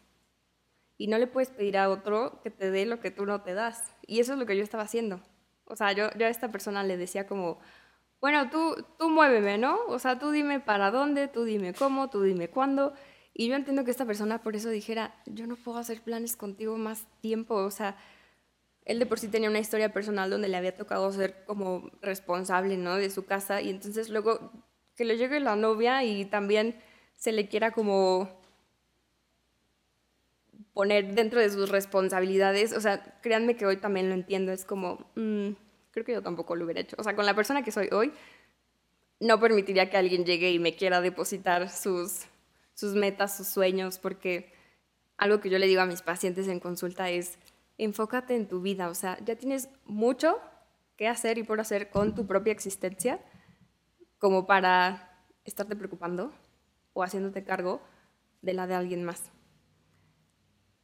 [0.97, 3.55] Y no le puedes pedir a otro que te dé lo que tú no te
[3.55, 3.93] das.
[4.07, 5.21] Y eso es lo que yo estaba haciendo.
[5.65, 7.59] O sea, yo, yo a esta persona le decía como,
[8.21, 9.81] bueno, tú, tú muéveme, ¿no?
[9.89, 12.93] O sea, tú dime para dónde, tú dime cómo, tú dime cuándo.
[13.41, 16.77] Y yo entiendo que esta persona por eso dijera, yo no puedo hacer planes contigo
[16.77, 17.55] más tiempo.
[17.55, 17.97] O sea,
[18.85, 22.77] él de por sí tenía una historia personal donde le había tocado ser como responsable,
[22.77, 22.97] ¿no?
[22.97, 23.61] De su casa.
[23.61, 24.51] Y entonces luego
[24.97, 26.81] que le llegue la novia y también
[27.15, 28.29] se le quiera como
[30.75, 32.73] poner dentro de sus responsabilidades.
[32.73, 34.51] O sea, créanme que hoy también lo entiendo.
[34.51, 35.51] Es como, mm,
[35.93, 36.97] creo que yo tampoco lo hubiera hecho.
[36.99, 38.13] O sea, con la persona que soy hoy,
[39.21, 42.27] no permitiría que alguien llegue y me quiera depositar sus,
[42.79, 44.53] sus metas, sus sueños, porque
[45.17, 47.37] algo que yo le digo a mis pacientes en consulta es,
[47.77, 48.89] enfócate en tu vida.
[48.89, 50.39] O sea, ya tienes mucho
[50.97, 53.19] que hacer y por hacer con tu propia existencia
[54.19, 56.33] como para estarte preocupando
[56.93, 57.81] o haciéndote cargo
[58.43, 59.33] de la de alguien más.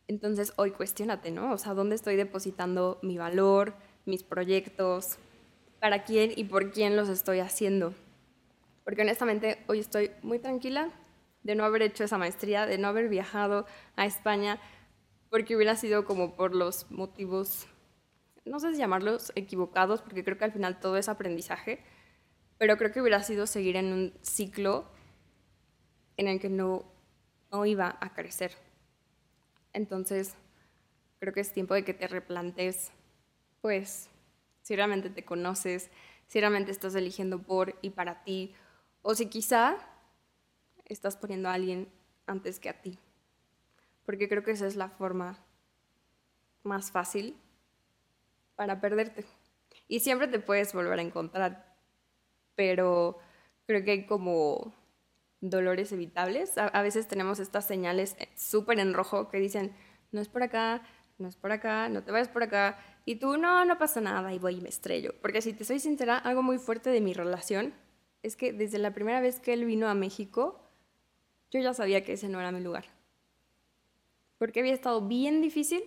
[0.08, 1.52] Entonces hoy cuestionate, ¿no?
[1.52, 3.72] O sea, ¿dónde estoy depositando mi valor,
[4.04, 5.16] mis proyectos?
[5.78, 7.94] ¿Para quién y por quién los estoy haciendo?
[8.82, 10.90] Porque honestamente hoy estoy muy tranquila,
[11.44, 14.58] de no haber hecho esa maestría, de no haber viajado a España,
[15.30, 17.66] porque hubiera sido como por los motivos,
[18.44, 21.84] no sé si llamarlos equivocados, porque creo que al final todo es aprendizaje,
[22.58, 24.90] pero creo que hubiera sido seguir en un ciclo
[26.16, 26.84] en el que no,
[27.52, 28.52] no iba a crecer.
[29.72, 30.34] Entonces,
[31.18, 32.90] creo que es tiempo de que te replantes,
[33.60, 34.08] pues,
[34.62, 35.90] si realmente te conoces,
[36.26, 38.54] si realmente estás eligiendo por y para ti,
[39.02, 39.76] o si quizá
[40.86, 41.88] estás poniendo a alguien
[42.26, 42.98] antes que a ti.
[44.04, 45.38] Porque creo que esa es la forma
[46.62, 47.36] más fácil
[48.56, 49.24] para perderte.
[49.88, 51.76] Y siempre te puedes volver a encontrar,
[52.54, 53.18] pero
[53.66, 54.72] creo que hay como
[55.40, 56.56] dolores evitables.
[56.56, 59.74] A, veces tenemos estas señales súper en rojo que dicen,
[60.12, 60.82] no es por acá,
[61.18, 62.78] no es por acá, no te vayas por acá.
[63.04, 65.14] Y tú, no, no pasa nada y voy y me estrello.
[65.20, 67.74] Porque si te soy sincera, algo muy fuerte de mi relación
[68.22, 70.63] es que desde la primera vez que él vino a México,
[71.54, 72.84] yo ya sabía que ese no era mi lugar.
[74.38, 75.84] Porque había estado bien difícil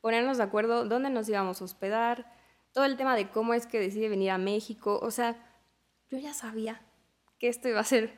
[0.00, 2.32] ponernos de acuerdo dónde nos íbamos a hospedar,
[2.72, 5.00] todo el tema de cómo es que decide venir a México.
[5.02, 5.36] O sea,
[6.08, 6.80] yo ya sabía
[7.40, 8.16] que esto iba a ser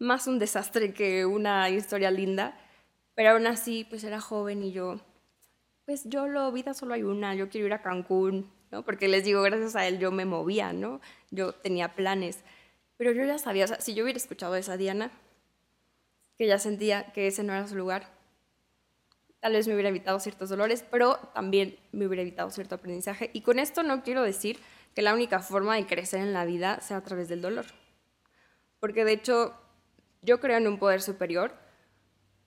[0.00, 2.58] más un desastre que una historia linda,
[3.14, 5.00] pero aún así, pues era joven y yo,
[5.84, 8.84] pues yo lo, vida solo hay una, yo quiero ir a Cancún, ¿no?
[8.84, 11.00] Porque les digo, gracias a él yo me movía, ¿no?
[11.30, 12.42] Yo tenía planes,
[12.96, 15.12] pero yo ya sabía, o sea, si yo hubiera escuchado a esa Diana,
[16.42, 18.10] que ya sentía que ese no era su lugar,
[19.38, 23.30] tal vez me hubiera evitado ciertos dolores, pero también me hubiera evitado cierto aprendizaje.
[23.32, 24.58] Y con esto no quiero decir
[24.92, 27.66] que la única forma de crecer en la vida sea a través del dolor.
[28.80, 29.54] Porque de hecho,
[30.20, 31.54] yo creo en un poder superior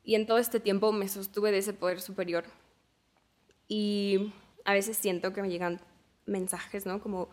[0.04, 2.44] y en todo este tiempo me sostuve de ese poder superior.
[3.70, 4.34] Y
[4.66, 5.80] a veces siento que me llegan
[6.26, 7.00] mensajes, ¿no?
[7.00, 7.30] Como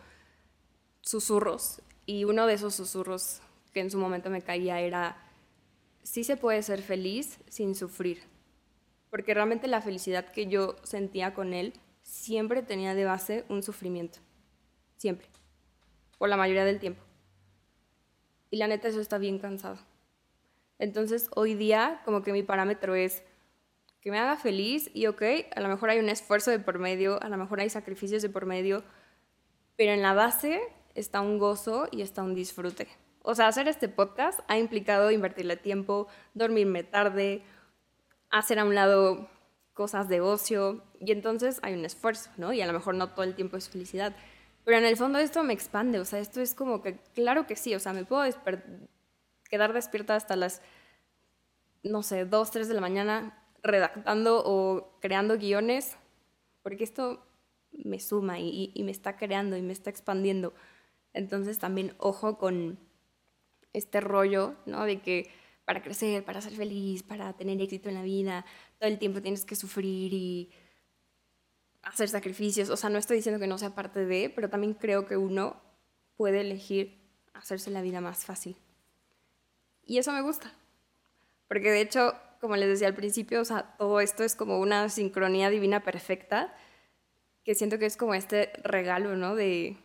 [1.01, 1.81] susurros.
[2.05, 3.41] Y uno de esos susurros
[3.73, 5.17] que en su momento me caía era,
[6.03, 8.21] sí se puede ser feliz sin sufrir.
[9.09, 14.19] Porque realmente la felicidad que yo sentía con él siempre tenía de base un sufrimiento.
[14.97, 15.27] Siempre.
[16.17, 17.03] Por la mayoría del tiempo.
[18.49, 19.79] Y la neta eso está bien cansado.
[20.79, 23.23] Entonces hoy día como que mi parámetro es
[24.01, 25.21] que me haga feliz y ok,
[25.55, 28.29] a lo mejor hay un esfuerzo de por medio, a lo mejor hay sacrificios de
[28.29, 28.83] por medio,
[29.77, 30.61] pero en la base
[30.93, 32.87] está un gozo y está un disfrute.
[33.23, 37.41] O sea, hacer este podcast ha implicado invertirle tiempo, dormirme tarde,
[38.29, 39.29] hacer a un lado
[39.73, 42.51] cosas de ocio y entonces hay un esfuerzo, ¿no?
[42.51, 44.13] Y a lo mejor no todo el tiempo es felicidad.
[44.65, 47.55] Pero en el fondo esto me expande, o sea, esto es como que, claro que
[47.55, 48.23] sí, o sea, me puedo
[49.49, 50.61] quedar despierta hasta las,
[51.81, 55.95] no sé, 2, 3 de la mañana redactando o creando guiones,
[56.61, 57.25] porque esto
[57.71, 60.53] me suma y, y, me está creando y me está expandiendo.
[61.13, 62.77] Entonces también ojo con
[63.73, 64.85] este rollo, ¿no?
[64.85, 65.29] De que
[65.65, 68.45] para crecer, para ser feliz, para tener éxito en la vida,
[68.79, 70.51] todo el tiempo tienes que sufrir y
[71.81, 72.69] hacer sacrificios.
[72.69, 75.61] O sea, no estoy diciendo que no sea parte de, pero también creo que uno
[76.15, 76.99] puede elegir
[77.33, 78.55] hacerse la vida más fácil.
[79.85, 80.53] Y eso me gusta.
[81.47, 84.89] Porque de hecho, como les decía al principio, o sea, todo esto es como una
[84.89, 86.53] sincronía divina perfecta,
[87.43, 89.35] que siento que es como este regalo, ¿no?
[89.35, 89.77] De,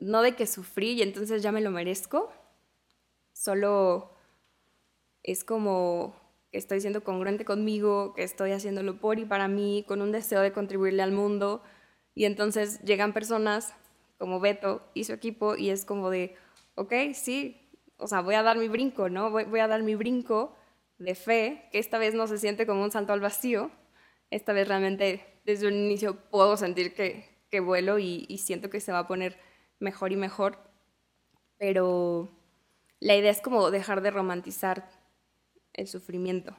[0.00, 2.32] no de que sufrí y entonces ya me lo merezco,
[3.42, 4.14] solo
[5.24, 6.14] es como
[6.52, 10.52] estoy siendo congruente conmigo, que estoy haciéndolo por y para mí, con un deseo de
[10.52, 11.62] contribuirle al mundo,
[12.14, 13.74] y entonces llegan personas
[14.18, 16.36] como Beto y su equipo y es como de,
[16.76, 19.30] ok, sí, o sea, voy a dar mi brinco, ¿no?
[19.30, 20.54] Voy, a dar mi brinco
[20.98, 23.72] de fe, que esta vez no se siente como un salto al vacío,
[24.30, 28.92] esta vez realmente desde un inicio puedo sentir que, que vuelo y siento que se
[28.92, 29.36] va a poner
[29.80, 30.58] mejor y mejor,
[31.58, 32.30] pero
[33.02, 34.88] la idea es como dejar de romantizar
[35.72, 36.56] el sufrimiento.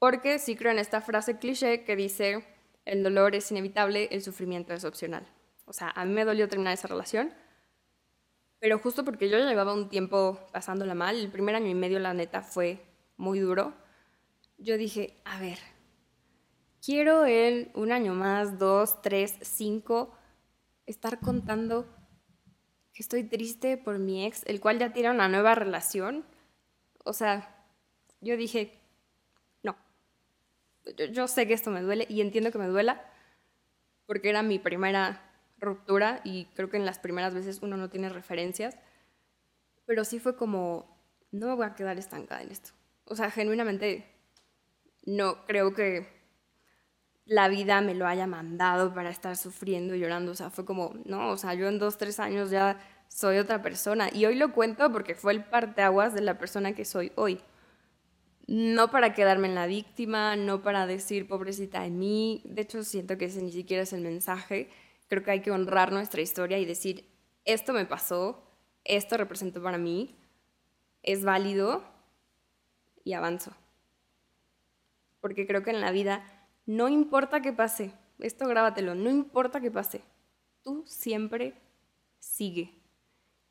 [0.00, 2.44] Porque sí creo en esta frase cliché que dice,
[2.84, 5.24] el dolor es inevitable, el sufrimiento es opcional.
[5.64, 7.32] O sea, a mí me dolió terminar esa relación,
[8.58, 12.00] pero justo porque yo ya llevaba un tiempo pasándola mal, el primer año y medio
[12.00, 12.84] la neta fue
[13.16, 13.72] muy duro,
[14.58, 15.58] yo dije, a ver,
[16.84, 20.12] quiero en un año más, dos, tres, cinco,
[20.86, 21.86] estar contando
[22.96, 26.24] que estoy triste por mi ex, el cual ya tiene una nueva relación.
[27.04, 27.54] O sea,
[28.22, 28.80] yo dije,
[29.62, 29.76] no,
[30.96, 33.04] yo, yo sé que esto me duele y entiendo que me duela
[34.06, 38.08] porque era mi primera ruptura y creo que en las primeras veces uno no tiene
[38.08, 38.78] referencias,
[39.84, 40.98] pero sí fue como,
[41.32, 42.70] no me voy a quedar estancada en esto.
[43.04, 44.10] O sea, genuinamente
[45.04, 46.15] no creo que
[47.26, 50.32] la vida me lo haya mandado para estar sufriendo y llorando.
[50.32, 53.62] O sea, fue como, no, o sea, yo en dos, tres años ya soy otra
[53.62, 54.08] persona.
[54.12, 57.40] Y hoy lo cuento porque fue el parteaguas de la persona que soy hoy.
[58.46, 62.42] No para quedarme en la víctima, no para decir pobrecita de mí.
[62.44, 64.70] De hecho, siento que ese ni siquiera es el mensaje.
[65.08, 67.08] Creo que hay que honrar nuestra historia y decir,
[67.44, 68.42] esto me pasó,
[68.84, 70.14] esto representó para mí,
[71.02, 71.82] es válido
[73.02, 73.52] y avanzo.
[75.20, 76.24] Porque creo que en la vida
[76.66, 80.02] no importa qué pase, esto grábatelo, no importa qué pase,
[80.62, 81.54] tú siempre
[82.18, 82.74] sigue.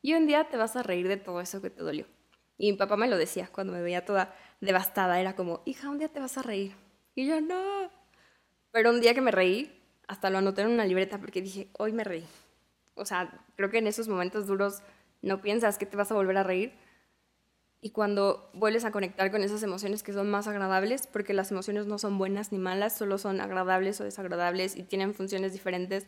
[0.01, 2.05] Y un día te vas a reír de todo eso que te dolió.
[2.57, 5.97] Y mi papá me lo decía cuando me veía toda devastada, era como, hija, un
[5.97, 6.75] día te vas a reír.
[7.15, 7.89] Y yo no.
[8.71, 11.91] Pero un día que me reí, hasta lo anoté en una libreta porque dije, hoy
[11.91, 12.25] me reí.
[12.95, 14.81] O sea, creo que en esos momentos duros
[15.21, 16.73] no piensas que te vas a volver a reír.
[17.81, 21.85] Y cuando vuelves a conectar con esas emociones que son más agradables, porque las emociones
[21.85, 26.07] no son buenas ni malas, solo son agradables o desagradables y tienen funciones diferentes.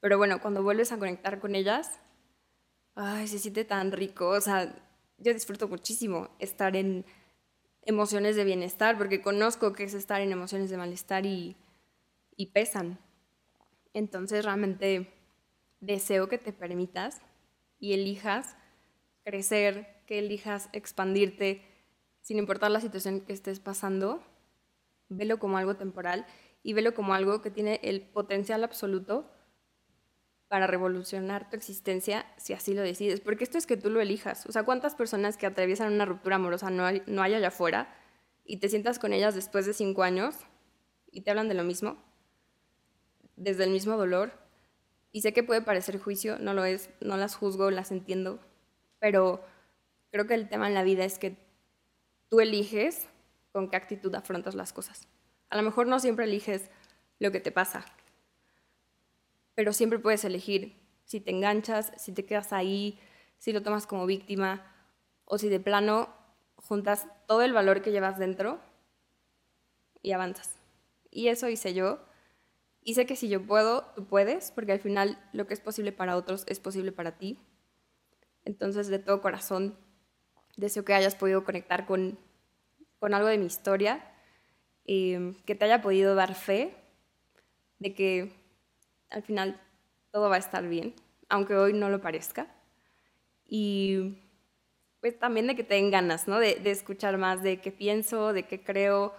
[0.00, 2.00] Pero bueno, cuando vuelves a conectar con ellas,
[2.94, 4.28] ay, se siente tan rico.
[4.28, 4.74] O sea,
[5.18, 7.04] yo disfruto muchísimo estar en
[7.82, 11.56] emociones de bienestar, porque conozco que es estar en emociones de malestar y,
[12.36, 12.98] y pesan.
[13.92, 15.12] Entonces realmente
[15.80, 17.20] deseo que te permitas
[17.78, 18.56] y elijas
[19.24, 21.62] crecer, que elijas expandirte,
[22.20, 24.22] sin importar la situación que estés pasando,
[25.08, 26.26] velo como algo temporal
[26.62, 29.30] y velo como algo que tiene el potencial absoluto
[30.48, 33.20] para revolucionar tu existencia si así lo decides.
[33.20, 34.46] Porque esto es que tú lo elijas.
[34.46, 37.94] O sea, ¿cuántas personas que atraviesan una ruptura amorosa no hay, no hay allá afuera
[38.44, 40.36] y te sientas con ellas después de cinco años
[41.10, 41.96] y te hablan de lo mismo?
[43.36, 44.32] Desde el mismo dolor.
[45.12, 48.40] Y sé que puede parecer juicio, no lo es, no las juzgo, las entiendo,
[48.98, 49.44] pero
[50.14, 51.36] creo que el tema en la vida es que
[52.28, 53.08] tú eliges
[53.50, 55.08] con qué actitud afrontas las cosas.
[55.50, 56.70] A lo mejor no siempre eliges
[57.18, 57.84] lo que te pasa,
[59.56, 62.96] pero siempre puedes elegir si te enganchas, si te quedas ahí,
[63.38, 64.72] si lo tomas como víctima
[65.24, 66.14] o si de plano
[66.54, 68.60] juntas todo el valor que llevas dentro
[70.00, 70.60] y avanzas.
[71.10, 71.98] Y eso hice yo.
[72.84, 75.90] Y sé que si yo puedo, tú puedes, porque al final lo que es posible
[75.90, 77.40] para otros es posible para ti.
[78.44, 79.76] Entonces, de todo corazón,
[80.56, 82.18] deseo que hayas podido conectar con,
[82.98, 84.04] con algo de mi historia,
[84.86, 86.74] eh, que te haya podido dar fe
[87.78, 88.32] de que
[89.10, 89.60] al final
[90.10, 90.94] todo va a estar bien,
[91.28, 92.46] aunque hoy no lo parezca.
[93.46, 94.18] Y
[95.00, 96.38] pues también de que tengan ganas, ¿no?
[96.38, 99.14] De, escuchar más de qué pienso, de qué creo,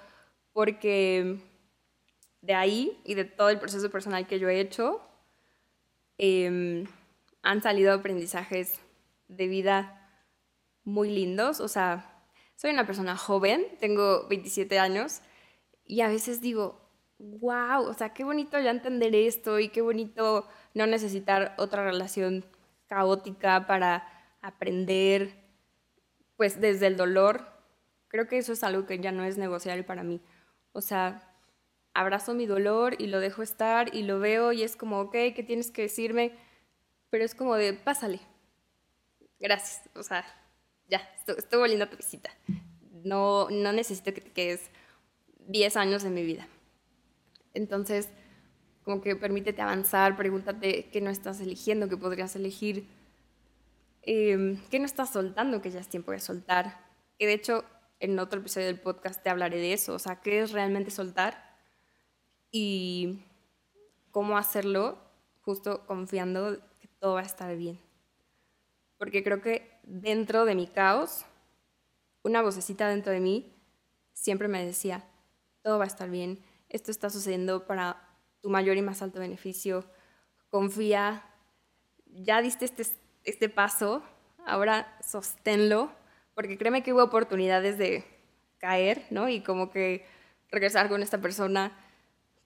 [0.51, 1.37] porque
[2.41, 5.01] de ahí y de todo el proceso personal que yo he hecho,
[6.17, 6.85] em,
[7.43, 8.79] han salido aprendizajes
[9.27, 10.04] de vida
[10.85, 11.59] muy lindos.
[11.59, 12.23] O sea,
[12.55, 15.21] soy una persona joven, tengo 27 años,
[15.83, 16.81] y a veces digo,
[17.19, 22.45] wow, o sea, qué bonito ya entender esto y qué bonito no necesitar otra relación
[22.87, 24.07] caótica para
[24.41, 25.35] aprender,
[26.37, 27.47] pues desde el dolor.
[28.07, 30.21] Creo que eso es algo que ya no es negociable para mí.
[30.71, 31.33] O sea,
[31.93, 35.43] abrazo mi dolor y lo dejo estar y lo veo y es como, ok, ¿qué
[35.45, 36.37] tienes que decirme?
[37.09, 38.19] Pero es como de, pásale.
[39.39, 39.89] Gracias.
[39.95, 40.25] O sea,
[40.89, 42.29] ya, estuvo, linda tu visita.
[43.03, 44.69] No, no necesito que te quedes
[45.47, 46.47] 10 años de mi vida.
[47.53, 48.09] Entonces,
[48.83, 52.87] como que permítete avanzar, pregúntate qué no estás eligiendo, qué podrías elegir,
[54.03, 56.85] em, qué no estás soltando, que ya es tiempo de soltar.
[57.17, 57.65] Que de hecho,
[57.99, 61.57] en otro episodio del podcast te hablaré de eso, o sea, qué es realmente soltar
[62.51, 63.23] y
[64.11, 64.97] cómo hacerlo
[65.41, 67.79] justo confiando que todo va a estar bien.
[68.97, 71.25] Porque creo que dentro de mi caos,
[72.23, 73.53] una vocecita dentro de mí
[74.13, 75.05] siempre me decía,
[75.61, 78.01] todo va a estar bien, esto está sucediendo para
[78.41, 79.85] tu mayor y más alto beneficio,
[80.49, 81.23] confía,
[82.05, 82.83] ya diste este,
[83.23, 84.03] este paso,
[84.45, 85.91] ahora sosténlo,
[86.33, 88.03] porque créeme que hubo oportunidades de
[88.57, 89.29] caer, ¿no?
[89.29, 90.05] Y como que
[90.49, 91.77] regresar con esta persona.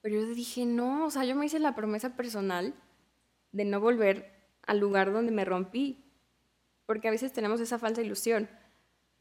[0.02, 2.74] Pero yo dije, no, o sea, yo me hice la promesa personal
[3.52, 4.32] de no volver
[4.66, 6.09] al lugar donde me rompí,
[6.90, 8.48] porque a veces tenemos esa falsa ilusión.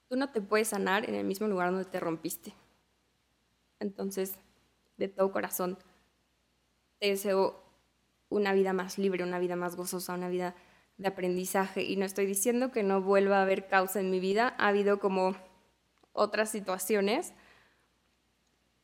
[0.08, 2.55] Tú no te puedes sanar en el mismo lugar donde te rompiste.
[3.80, 4.34] Entonces,
[4.97, 5.78] de todo corazón,
[6.99, 7.63] deseo
[8.28, 10.55] una vida más libre, una vida más gozosa, una vida
[10.97, 11.84] de aprendizaje.
[11.84, 14.99] Y no estoy diciendo que no vuelva a haber causa en mi vida, ha habido
[14.99, 15.36] como
[16.11, 17.34] otras situaciones,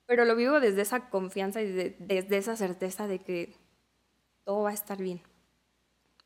[0.05, 3.55] pero lo vivo desde esa confianza y desde esa certeza de que
[4.43, 5.23] todo va a estar bien.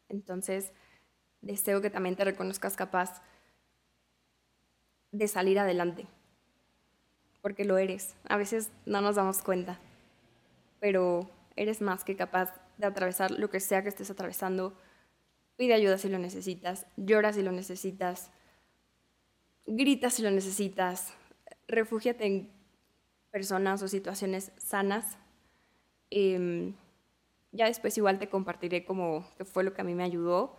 [0.10, 0.74] Entonces,
[1.42, 3.22] deseo que también te reconozcas capaz
[5.12, 6.08] de salir adelante
[7.42, 8.16] porque lo eres.
[8.28, 9.80] A veces no nos damos cuenta,
[10.80, 14.76] pero eres más que capaz de atravesar lo que sea que estés atravesando
[15.56, 18.32] pide ayuda si lo necesitas, llora si lo necesitas,
[19.66, 21.14] grita si lo necesitas,
[21.68, 22.50] refúgiate en
[23.30, 25.18] personas o situaciones sanas.
[26.12, 26.76] Em,
[27.52, 30.56] ya después igual te compartiré como fue lo que a mí me ayudó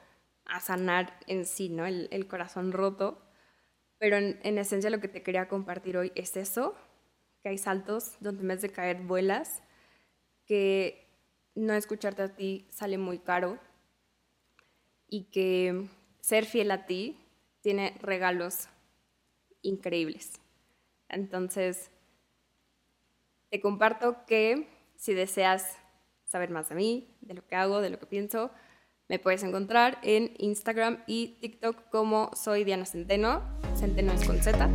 [0.51, 1.87] a sanar en sí, ¿no?
[1.87, 3.23] El, corazón roto.
[3.99, 6.75] Pero en, en, esencia lo que te quería compartir hoy es eso,
[7.43, 9.63] que hay saltos donde en vez de caer vuelas,
[10.47, 11.07] que
[11.55, 13.59] no escucharte a ti sale muy caro
[15.07, 15.87] y que
[16.21, 17.19] ser fiel a ti
[17.61, 18.69] tiene regalos
[19.63, 20.41] increíbles.
[21.09, 21.91] Entonces,
[23.51, 25.77] te comparto que si deseas
[26.25, 28.51] saber más de mí, de lo que hago, de lo que pienso,
[29.11, 33.43] me puedes encontrar en Instagram y TikTok como soy Diana Centeno,
[33.75, 34.71] Centeno es con Z,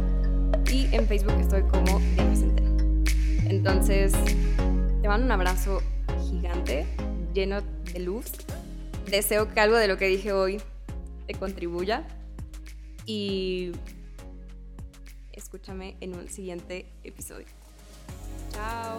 [0.70, 3.06] y en Facebook estoy como Diana Centeno.
[3.50, 4.12] Entonces,
[5.02, 5.82] te mando un abrazo
[6.30, 6.86] gigante,
[7.34, 8.34] lleno de luz.
[9.10, 10.62] Deseo que algo de lo que dije hoy
[11.28, 12.06] te contribuya
[13.06, 13.72] y
[15.32, 17.48] escúchame en un siguiente episodio.
[18.52, 18.98] Chao.